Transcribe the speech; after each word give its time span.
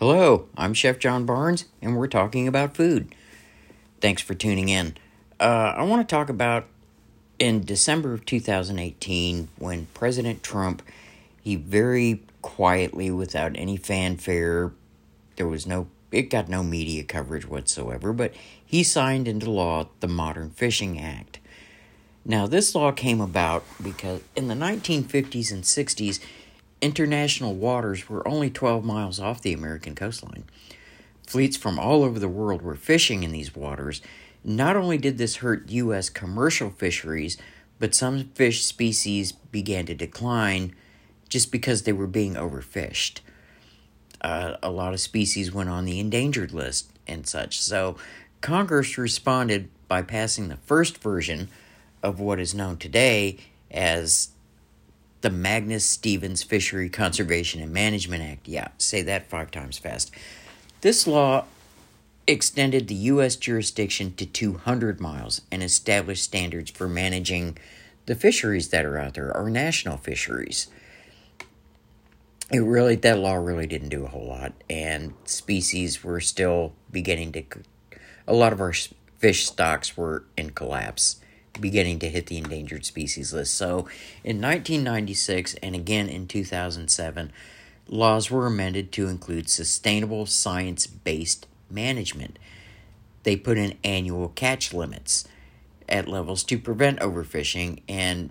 Hello, 0.00 0.48
I'm 0.56 0.74
Chef 0.74 0.98
John 0.98 1.24
Barnes, 1.24 1.66
and 1.80 1.96
we're 1.96 2.08
talking 2.08 2.48
about 2.48 2.76
food. 2.76 3.14
Thanks 4.00 4.20
for 4.20 4.34
tuning 4.34 4.68
in. 4.68 4.96
Uh, 5.38 5.72
I 5.76 5.84
want 5.84 6.06
to 6.06 6.12
talk 6.12 6.28
about 6.28 6.66
in 7.38 7.64
December 7.64 8.12
of 8.12 8.26
2018 8.26 9.50
when 9.56 9.86
President 9.94 10.42
Trump, 10.42 10.82
he 11.40 11.54
very 11.54 12.24
quietly, 12.42 13.08
without 13.12 13.52
any 13.54 13.76
fanfare, 13.76 14.72
there 15.36 15.46
was 15.46 15.64
no, 15.64 15.86
it 16.10 16.22
got 16.22 16.48
no 16.48 16.64
media 16.64 17.04
coverage 17.04 17.46
whatsoever, 17.46 18.12
but 18.12 18.34
he 18.66 18.82
signed 18.82 19.28
into 19.28 19.48
law 19.48 19.86
the 20.00 20.08
Modern 20.08 20.50
Fishing 20.50 20.98
Act. 20.98 21.38
Now, 22.24 22.48
this 22.48 22.74
law 22.74 22.90
came 22.90 23.20
about 23.20 23.64
because 23.80 24.22
in 24.34 24.48
the 24.48 24.54
1950s 24.54 25.52
and 25.52 25.62
60s, 25.62 26.18
international 26.84 27.54
waters 27.54 28.10
were 28.10 28.26
only 28.28 28.50
12 28.50 28.84
miles 28.84 29.18
off 29.18 29.40
the 29.40 29.54
American 29.54 29.94
coastline. 29.94 30.44
Fleets 31.26 31.56
from 31.56 31.78
all 31.78 32.04
over 32.04 32.18
the 32.18 32.28
world 32.28 32.60
were 32.60 32.74
fishing 32.74 33.22
in 33.22 33.32
these 33.32 33.56
waters. 33.56 34.02
Not 34.44 34.76
only 34.76 34.98
did 34.98 35.16
this 35.16 35.36
hurt 35.36 35.70
U.S. 35.70 36.10
commercial 36.10 36.68
fisheries, 36.68 37.38
but 37.78 37.94
some 37.94 38.24
fish 38.34 38.62
species 38.62 39.32
began 39.32 39.86
to 39.86 39.94
decline 39.94 40.74
just 41.30 41.50
because 41.50 41.82
they 41.82 41.92
were 41.92 42.06
being 42.06 42.34
overfished. 42.34 43.20
Uh, 44.20 44.56
a 44.62 44.70
lot 44.70 44.92
of 44.92 45.00
species 45.00 45.54
went 45.54 45.70
on 45.70 45.86
the 45.86 45.98
endangered 45.98 46.52
list 46.52 46.90
and 47.06 47.26
such. 47.26 47.60
So 47.62 47.96
Congress 48.42 48.98
responded 48.98 49.70
by 49.88 50.02
passing 50.02 50.48
the 50.48 50.58
first 50.58 50.98
version 50.98 51.48
of 52.02 52.20
what 52.20 52.38
is 52.38 52.54
known 52.54 52.76
today 52.76 53.38
as 53.70 54.28
the 55.24 55.30
Magnuson-Stevens 55.30 56.42
Fishery 56.42 56.90
Conservation 56.90 57.62
and 57.62 57.72
Management 57.72 58.22
Act. 58.22 58.46
Yeah, 58.46 58.68
say 58.76 59.00
that 59.00 59.30
five 59.30 59.50
times 59.50 59.78
fast. 59.78 60.10
This 60.82 61.06
law 61.06 61.46
extended 62.26 62.88
the 62.88 62.94
U.S. 62.94 63.34
jurisdiction 63.34 64.14
to 64.16 64.26
200 64.26 65.00
miles 65.00 65.40
and 65.50 65.62
established 65.62 66.22
standards 66.22 66.70
for 66.70 66.86
managing 66.86 67.56
the 68.04 68.14
fisheries 68.14 68.68
that 68.68 68.84
are 68.84 68.98
out 68.98 69.14
there, 69.14 69.34
our 69.34 69.48
national 69.48 69.96
fisheries. 69.96 70.66
It 72.52 72.58
really, 72.58 72.96
that 72.96 73.18
law 73.18 73.36
really 73.36 73.66
didn't 73.66 73.88
do 73.88 74.04
a 74.04 74.08
whole 74.08 74.26
lot, 74.26 74.52
and 74.68 75.14
species 75.24 76.04
were 76.04 76.20
still 76.20 76.74
beginning 76.92 77.32
to, 77.32 77.44
a 78.28 78.34
lot 78.34 78.52
of 78.52 78.60
our 78.60 78.74
fish 79.18 79.46
stocks 79.46 79.96
were 79.96 80.24
in 80.36 80.50
collapse 80.50 81.16
beginning 81.60 81.98
to 82.00 82.08
hit 82.08 82.26
the 82.26 82.38
endangered 82.38 82.84
species 82.84 83.32
list. 83.32 83.54
So 83.54 83.88
in 84.22 84.40
1996 84.40 85.54
and 85.62 85.74
again 85.74 86.08
in 86.08 86.26
2007, 86.26 87.32
laws 87.88 88.30
were 88.30 88.46
amended 88.46 88.92
to 88.92 89.08
include 89.08 89.48
sustainable 89.48 90.26
science 90.26 90.86
based 90.86 91.46
management. 91.70 92.38
They 93.22 93.36
put 93.36 93.58
in 93.58 93.78
annual 93.82 94.28
catch 94.30 94.72
limits 94.72 95.26
at 95.88 96.08
levels 96.08 96.44
to 96.44 96.58
prevent 96.58 97.00
overfishing 97.00 97.80
and 97.88 98.30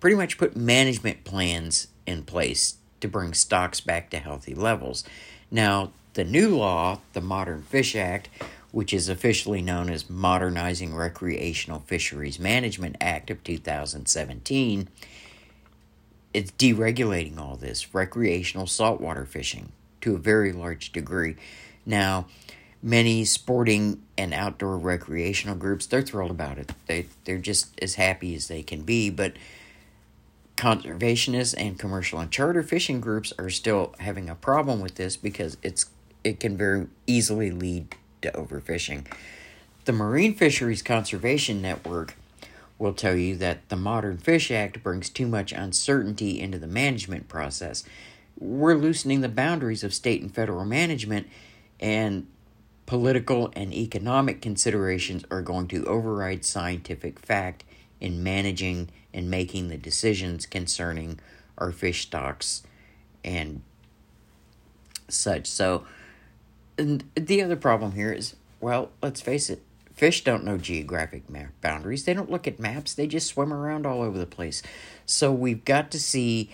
pretty 0.00 0.16
much 0.16 0.38
put 0.38 0.56
management 0.56 1.24
plans 1.24 1.88
in 2.06 2.24
place 2.24 2.76
to 3.00 3.08
bring 3.08 3.34
stocks 3.34 3.80
back 3.80 4.10
to 4.10 4.18
healthy 4.18 4.54
levels. 4.54 5.04
Now, 5.50 5.92
the 6.14 6.24
new 6.24 6.56
law, 6.56 7.00
the 7.12 7.20
Modern 7.20 7.62
Fish 7.62 7.96
Act, 7.96 8.28
which 8.72 8.92
is 8.92 9.08
officially 9.08 9.62
known 9.62 9.90
as 9.90 10.10
Modernizing 10.10 10.94
Recreational 10.94 11.80
Fisheries 11.86 12.38
Management 12.38 12.96
Act 13.00 13.30
of 13.30 13.44
2017, 13.44 14.88
it's 16.34 16.50
deregulating 16.52 17.38
all 17.38 17.56
this 17.56 17.94
recreational 17.94 18.66
saltwater 18.66 19.26
fishing 19.26 19.72
to 20.00 20.14
a 20.14 20.18
very 20.18 20.52
large 20.52 20.90
degree. 20.90 21.36
Now, 21.84 22.26
many 22.82 23.26
sporting 23.26 24.02
and 24.16 24.32
outdoor 24.32 24.78
recreational 24.78 25.56
groups, 25.56 25.86
they're 25.86 26.02
thrilled 26.02 26.30
about 26.30 26.58
it. 26.58 26.72
They 26.86 27.06
they're 27.24 27.38
just 27.38 27.78
as 27.80 27.96
happy 27.96 28.34
as 28.34 28.48
they 28.48 28.62
can 28.62 28.82
be, 28.82 29.10
but 29.10 29.34
conservationists 30.56 31.54
and 31.58 31.78
commercial 31.78 32.20
and 32.20 32.30
charter 32.30 32.62
fishing 32.62 33.00
groups 33.00 33.32
are 33.38 33.50
still 33.50 33.94
having 33.98 34.30
a 34.30 34.34
problem 34.34 34.80
with 34.80 34.94
this 34.94 35.16
because 35.16 35.58
it's 35.62 35.86
it 36.24 36.40
can 36.40 36.56
very 36.56 36.86
easily 37.06 37.50
lead 37.50 37.94
to 38.22 38.30
overfishing. 38.32 39.06
The 39.84 39.92
Marine 39.92 40.34
Fisheries 40.34 40.82
Conservation 40.82 41.60
Network 41.60 42.14
will 42.78 42.94
tell 42.94 43.14
you 43.14 43.36
that 43.36 43.68
the 43.68 43.76
Modern 43.76 44.18
Fish 44.18 44.50
Act 44.50 44.82
brings 44.82 45.08
too 45.08 45.26
much 45.26 45.52
uncertainty 45.52 46.40
into 46.40 46.58
the 46.58 46.66
management 46.66 47.28
process. 47.28 47.84
We're 48.38 48.74
loosening 48.74 49.20
the 49.20 49.28
boundaries 49.28 49.84
of 49.84 49.94
state 49.94 50.20
and 50.20 50.34
federal 50.34 50.64
management, 50.64 51.28
and 51.78 52.26
political 52.86 53.52
and 53.54 53.72
economic 53.72 54.42
considerations 54.42 55.24
are 55.30 55.42
going 55.42 55.68
to 55.68 55.84
override 55.86 56.44
scientific 56.44 57.18
fact 57.18 57.64
in 58.00 58.22
managing 58.22 58.90
and 59.14 59.30
making 59.30 59.68
the 59.68 59.76
decisions 59.76 60.46
concerning 60.46 61.20
our 61.58 61.70
fish 61.70 62.02
stocks 62.02 62.62
and 63.24 63.62
such. 65.08 65.46
So, 65.46 65.84
and 66.82 67.04
the 67.14 67.40
other 67.40 67.56
problem 67.56 67.92
here 67.92 68.12
is, 68.12 68.34
well, 68.60 68.90
let's 69.00 69.20
face 69.20 69.48
it, 69.48 69.62
fish 69.94 70.24
don't 70.24 70.44
know 70.44 70.58
geographic 70.58 71.22
boundaries. 71.60 72.04
They 72.04 72.12
don't 72.12 72.30
look 72.30 72.48
at 72.48 72.58
maps, 72.58 72.92
they 72.92 73.06
just 73.06 73.28
swim 73.28 73.52
around 73.52 73.86
all 73.86 74.02
over 74.02 74.18
the 74.18 74.26
place. 74.26 74.62
So 75.06 75.32
we've 75.32 75.64
got 75.64 75.90
to 75.92 76.00
see 76.00 76.50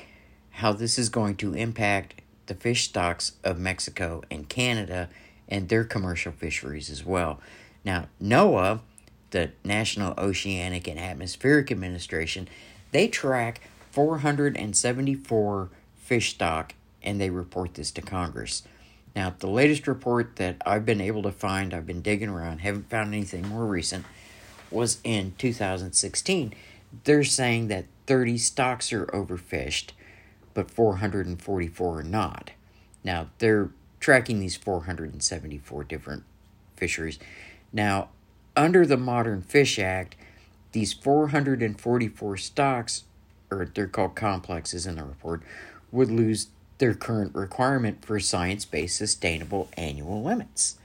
how 0.51 0.73
this 0.73 0.99
is 0.99 1.09
going 1.09 1.37
to 1.37 1.55
impact 1.55 2.21
the 2.47 2.55
fish 2.55 2.85
stocks 2.85 3.33
of 3.43 3.59
Mexico 3.59 4.23
and 4.31 4.49
Canada 4.49 5.09
and 5.49 5.69
their 5.69 5.85
commercial 5.85 6.33
fisheries 6.33 6.91
as 6.91 7.05
well. 7.05 7.41
Now, 7.85 8.09
NOAA, 8.23 8.81
the 9.31 9.53
National 9.65 10.15
Oceanic 10.19 10.87
and 10.89 10.99
Atmospheric 10.99 11.71
Administration, 11.71 12.49
they 12.93 13.09
track 13.09 13.61
474 13.93 15.71
fish 15.97 16.31
stock 16.31 16.75
and 17.03 17.21
they 17.21 17.31
report 17.31 17.75
this 17.75 17.91
to 17.93 18.03
Congress. 18.03 18.63
Now, 19.19 19.35
the 19.37 19.49
latest 19.49 19.89
report 19.89 20.37
that 20.37 20.63
I've 20.65 20.87
been 20.87 21.01
able 21.01 21.25
to 21.25 21.33
find, 21.33 21.75
I've 21.75 21.89
been 21.89 22.03
digging 22.03 22.29
around, 22.29 22.59
haven't 22.59 22.89
found 22.89 23.13
anything 23.13 23.49
more 23.49 23.67
recent, 23.67 24.07
was 24.71 25.01
in 25.03 25.35
2016. 25.39 26.55
They're 27.03 27.25
saying 27.25 27.67
that 27.67 27.87
30 28.07 28.39
stocks 28.39 28.93
are 28.93 29.07
overfished, 29.07 29.89
but 30.55 30.71
444 30.71 31.99
are 31.99 32.03
not. 32.05 32.53
Now, 33.03 33.31
they're 33.39 33.71
tracking 33.99 34.39
these 34.39 34.55
474 34.55 35.83
different 35.83 36.23
fisheries. 36.77 37.19
Now, 37.73 38.11
under 38.55 38.87
the 38.87 38.97
Modern 38.97 39.43
Fish 39.43 39.81
Act, 39.81 40.15
these 40.71 40.93
444 40.93 42.37
stocks, 42.37 43.03
or 43.51 43.69
they're 43.75 43.89
called 43.89 44.15
complexes 44.15 44.87
in 44.87 44.95
the 44.95 45.03
report, 45.03 45.43
would 45.91 46.13
lose 46.13 46.51
their 46.79 46.95
current 46.95 47.35
requirement 47.35 48.05
for 48.05 48.19
science 48.21 48.65
based 48.65 48.97
sustainable 48.97 49.69
annual 49.77 50.23
limits 50.23 50.79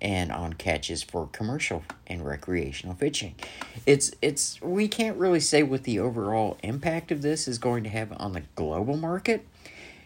and 0.00 0.30
on 0.30 0.52
catches 0.52 1.02
for 1.02 1.28
commercial 1.32 1.82
and 2.06 2.24
recreational 2.24 2.94
fishing. 2.94 3.34
It's 3.86 4.12
it's 4.22 4.60
we 4.62 4.88
can't 4.88 5.16
really 5.16 5.40
say 5.40 5.62
what 5.62 5.84
the 5.84 5.98
overall 5.98 6.56
impact 6.62 7.10
of 7.10 7.22
this 7.22 7.48
is 7.48 7.58
going 7.58 7.84
to 7.84 7.90
have 7.90 8.12
on 8.16 8.32
the 8.32 8.42
global 8.54 8.96
market. 8.96 9.46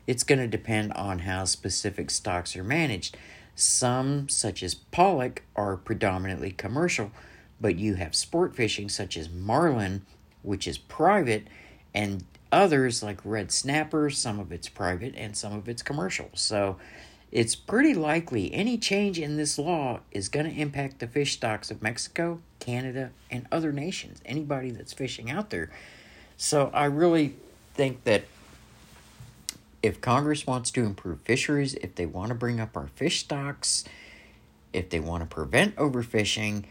It's 0.07 0.25
going 0.25 0.41
to 0.41 0.49
depend 0.49 0.93
on 0.95 1.21
how 1.21 1.45
specific 1.45 2.11
stocks 2.11 2.57
are 2.57 2.65
managed. 2.65 3.17
Some, 3.55 4.29
such 4.29 4.63
as 4.63 4.75
pollock, 4.75 5.43
are 5.55 5.77
predominantly 5.77 6.51
commercial, 6.51 7.13
but 7.61 7.77
you 7.77 7.95
have 7.95 8.15
sport 8.15 8.57
fishing 8.57 8.89
such 8.89 9.17
as 9.17 9.29
marlin, 9.29 10.05
which 10.43 10.67
is 10.67 10.79
private, 10.79 11.47
and 11.95 12.25
Others, 12.53 13.03
like 13.03 13.19
red 13.25 13.51
snapper, 13.51 14.11
some 14.11 14.39
of 14.39 14.53
it's 14.53 14.69
private 14.69 15.15
and 15.17 15.35
some 15.35 15.55
of 15.55 15.69
it's 15.71 15.83
commercial. 15.83 16.29
So 16.35 16.77
it's 17.31 17.57
pretty 17.57 17.95
likely 17.95 18.53
any 18.53 18.77
change 18.77 19.19
in 19.19 19.39
this 19.39 19.59
law 19.59 20.01
is 20.11 20.29
going 20.29 20.45
to 20.45 20.61
impact 20.61 20.99
the 20.99 21.07
fish 21.07 21.33
stocks 21.33 21.71
of 21.71 21.83
Mexico, 21.83 22.41
Canada, 22.61 23.11
and 23.31 23.47
other 23.51 23.73
nations, 23.73 24.21
anybody 24.27 24.71
that's 24.71 24.93
fishing 24.93 25.31
out 25.31 25.49
there. 25.49 25.71
So 26.37 26.71
I 26.75 26.85
really 26.85 27.37
think 27.73 28.05
that 28.05 28.25
if 29.83 30.03
Congress 30.03 30.47
wants 30.47 30.71
to 30.73 30.85
improve 30.85 31.23
fisheries, 31.23 31.73
if 31.77 31.95
they 31.95 32.05
want 32.05 32.29
to 32.29 32.35
bring 32.35 32.61
up 32.61 32.77
our 32.77 32.89
fish 32.89 33.21
stocks, 33.21 33.83
if 34.75 34.91
they 34.91 35.01
want 35.01 35.23
to 35.23 35.27
prevent 35.27 35.75
overfishing, 35.77 36.65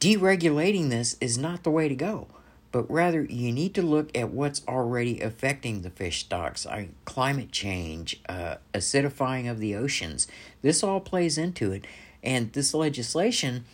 deregulating 0.00 0.90
this 0.90 1.16
is 1.20 1.38
not 1.38 1.62
the 1.62 1.70
way 1.70 1.88
to 1.88 1.94
go 1.94 2.26
but 2.76 2.90
rather 2.90 3.22
you 3.22 3.50
need 3.52 3.74
to 3.74 3.80
look 3.80 4.14
at 4.14 4.28
what's 4.28 4.60
already 4.68 5.22
affecting 5.22 5.80
the 5.80 5.88
fish 5.88 6.20
stocks. 6.20 6.66
I, 6.66 6.90
climate 7.06 7.50
change, 7.50 8.20
uh, 8.28 8.56
acidifying 8.74 9.50
of 9.50 9.60
the 9.60 9.74
oceans. 9.74 10.28
This 10.60 10.82
all 10.82 11.00
plays 11.00 11.38
into 11.38 11.72
it, 11.72 11.86
and 12.22 12.52
this 12.52 12.74
legislation 12.74 13.64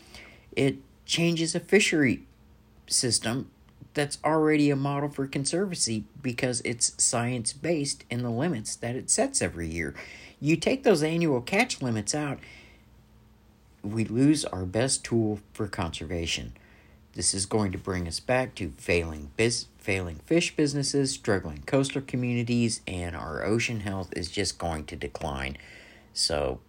it 0.54 0.76
changes 1.04 1.56
a 1.56 1.58
fishery 1.58 2.22
system 2.86 3.50
that's 3.92 4.18
already 4.24 4.70
a 4.70 4.76
model 4.76 5.08
for 5.08 5.26
conservancy 5.26 6.04
because 6.22 6.62
it's 6.64 6.94
science 7.02 7.52
based 7.52 8.04
in 8.08 8.22
the 8.22 8.30
limits 8.30 8.76
that 8.76 8.94
it 8.94 9.10
sets 9.10 9.42
every 9.42 9.66
year. 9.66 9.96
You 10.38 10.54
take 10.54 10.84
those 10.84 11.02
annual 11.02 11.40
catch 11.40 11.82
limits 11.82 12.14
out, 12.14 12.38
we 13.82 14.04
lose 14.04 14.44
our 14.44 14.64
best 14.64 15.02
tool 15.02 15.40
for 15.52 15.66
conservation. 15.66 16.52
This 17.14 17.34
is 17.34 17.44
going 17.44 17.72
to 17.72 17.78
bring 17.78 18.08
us 18.08 18.20
back 18.20 18.54
to 18.56 18.70
failing 18.78 19.30
biz- 19.36 19.66
failing 19.78 20.20
fish 20.24 20.56
businesses, 20.56 21.12
struggling 21.12 21.62
coastal 21.66 22.02
communities, 22.02 22.80
and 22.86 23.14
our 23.14 23.44
ocean 23.44 23.80
health 23.80 24.12
is 24.16 24.30
just 24.30 24.58
going 24.58 24.86
to 24.86 24.96
decline. 24.96 25.58
So 26.14 26.60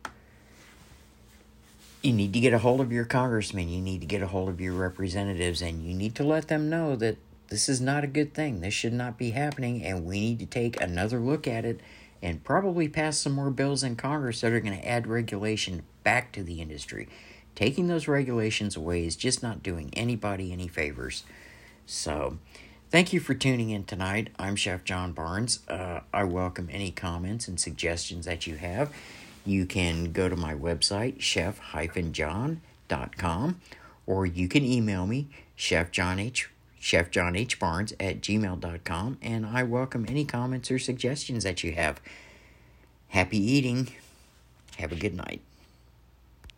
you 2.01 2.11
need 2.11 2.33
to 2.33 2.41
get 2.41 2.53
a 2.53 2.59
hold 2.59 2.81
of 2.81 2.91
your 2.91 3.05
congressman, 3.05 3.69
you 3.69 3.81
need 3.81 4.01
to 4.01 4.07
get 4.07 4.21
a 4.21 4.27
hold 4.27 4.49
of 4.49 4.59
your 4.59 4.73
representatives, 4.73 5.61
and 5.61 5.85
you 5.85 5.93
need 5.93 6.15
to 6.15 6.23
let 6.23 6.49
them 6.49 6.69
know 6.69 6.97
that 6.97 7.17
this 7.47 7.69
is 7.69 7.79
not 7.79 8.03
a 8.03 8.07
good 8.07 8.33
thing. 8.33 8.59
This 8.59 8.73
should 8.73 8.93
not 8.93 9.17
be 9.17 9.31
happening, 9.31 9.83
and 9.85 10.05
we 10.05 10.19
need 10.19 10.39
to 10.39 10.45
take 10.45 10.81
another 10.81 11.19
look 11.19 11.47
at 11.47 11.63
it 11.63 11.79
and 12.21 12.43
probably 12.43 12.89
pass 12.89 13.17
some 13.17 13.33
more 13.33 13.51
bills 13.51 13.83
in 13.83 13.95
Congress 13.95 14.41
that 14.41 14.51
are 14.51 14.59
going 14.59 14.77
to 14.77 14.87
add 14.87 15.07
regulation 15.07 15.83
back 16.03 16.31
to 16.33 16.43
the 16.43 16.61
industry. 16.61 17.07
Taking 17.55 17.87
those 17.87 18.07
regulations 18.07 18.75
away 18.75 19.05
is 19.05 19.15
just 19.15 19.43
not 19.43 19.63
doing 19.63 19.89
anybody 19.93 20.51
any 20.51 20.67
favors. 20.67 21.23
So, 21.85 22.37
thank 22.89 23.13
you 23.13 23.19
for 23.19 23.33
tuning 23.33 23.69
in 23.69 23.83
tonight. 23.83 24.29
I'm 24.39 24.55
Chef 24.55 24.83
John 24.83 25.11
Barnes. 25.11 25.59
Uh, 25.67 26.01
I 26.13 26.23
welcome 26.23 26.69
any 26.71 26.91
comments 26.91 27.47
and 27.47 27.59
suggestions 27.59 28.25
that 28.25 28.47
you 28.47 28.55
have 28.55 28.91
you 29.45 29.65
can 29.65 30.11
go 30.11 30.29
to 30.29 30.35
my 30.35 30.53
website, 30.53 31.19
chef-john.com, 31.19 32.61
or 34.05 34.25
you 34.25 34.47
can 34.47 34.63
email 34.63 35.05
me, 35.05 35.27
chefjohnh, 35.57 36.47
barnes 37.59 37.93
at 37.99 38.21
gmail.com, 38.21 39.17
and 39.21 39.45
I 39.45 39.63
welcome 39.63 40.05
any 40.07 40.23
comments 40.25 40.71
or 40.71 40.79
suggestions 40.79 41.43
that 41.43 41.61
you 41.63 41.73
have. 41.73 41.99
Happy 43.09 43.37
eating. 43.37 43.89
Have 44.77 44.91
a 44.91 44.95
good 44.95 45.13
night. 45.13 45.41